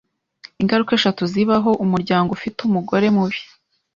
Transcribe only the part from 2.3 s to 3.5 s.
ufite umugore mubi